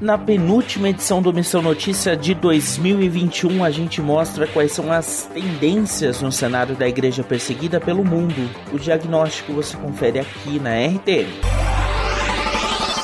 [0.00, 6.20] Na penúltima edição do Missão Notícia de 2021, a gente mostra quais são as tendências
[6.20, 8.34] no cenário da igreja perseguida pelo mundo.
[8.70, 11.30] O diagnóstico você confere aqui na RTM.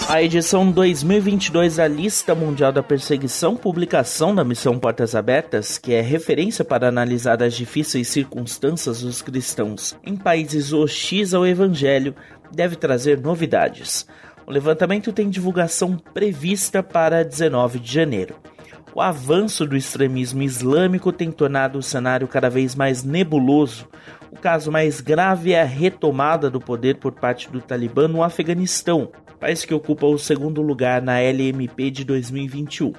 [0.06, 6.02] A edição 2022 da Lista Mundial da Perseguição, publicação da Missão Portas Abertas, que é
[6.02, 12.14] referência para analisar as difíceis circunstâncias dos cristãos em países hostis ao Evangelho,
[12.52, 14.06] deve trazer novidades.
[14.52, 18.36] O levantamento tem divulgação prevista para 19 de janeiro.
[18.94, 23.88] O avanço do extremismo islâmico tem tornado o cenário cada vez mais nebuloso.
[24.30, 29.10] O caso mais grave é a retomada do poder por parte do Talibã no Afeganistão,
[29.40, 32.92] país que ocupa o segundo lugar na LMP de 2021.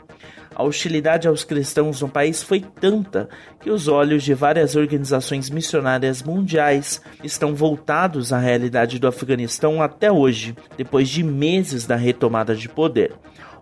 [0.55, 3.29] A hostilidade aos cristãos no país foi tanta
[3.62, 10.12] que os olhos de várias organizações missionárias mundiais estão voltados à realidade do Afeganistão até
[10.12, 13.13] hoje, depois de meses da retomada de poder.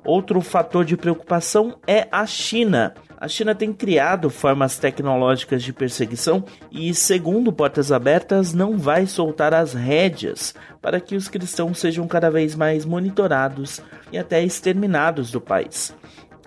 [0.04, 2.94] Outro fator de preocupação é a China.
[3.18, 9.54] A China tem criado formas tecnológicas de perseguição e, segundo Portas Abertas, não vai soltar
[9.54, 13.80] as rédeas para que os cristãos sejam cada vez mais monitorados
[14.12, 15.94] e até exterminados do país.